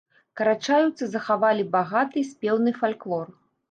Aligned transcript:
Карачаеўцы 0.39 1.03
захавалі 1.17 1.69
багаты 1.79 2.27
спеўны 2.35 2.79
фальклор. 2.83 3.37